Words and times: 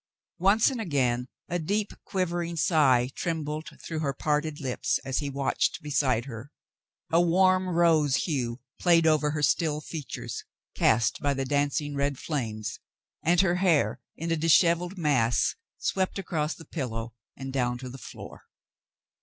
Once 0.39 0.71
and 0.71 0.81
again 0.81 1.27
a 1.47 1.59
deep 1.59 1.93
quivering 2.05 2.55
sigh 2.55 3.07
trembled 3.15 3.69
through 3.85 3.99
her 3.99 4.15
parted 4.15 4.59
lips, 4.59 4.97
as 5.05 5.19
he 5.19 5.29
watched 5.29 5.79
beside 5.83 6.25
her. 6.25 6.51
A 7.11 7.21
warm 7.21 7.69
rose 7.69 8.15
hue 8.15 8.59
played 8.79 9.05
over 9.05 9.29
her 9.29 9.43
still 9.43 9.79
features, 9.79 10.43
cast 10.73 11.19
by 11.19 11.35
the 11.35 11.45
dancing 11.45 11.93
red 11.95 12.17
flames, 12.17 12.79
and 13.21 13.41
her 13.41 13.57
hair 13.57 14.01
in 14.17 14.31
a 14.31 14.35
dishevelled 14.35 14.97
mass 14.97 15.53
swept 15.77 16.17
across 16.17 16.55
the 16.55 16.65
pillow 16.65 17.13
and 17.37 17.53
down 17.53 17.77
to 17.77 17.87
the 17.87 17.99
floor. 17.99 18.45